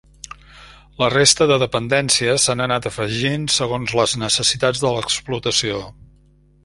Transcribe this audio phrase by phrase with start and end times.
[1.01, 5.85] La resta de dependències s'han anat afegint segons les necessitats de l'explotació.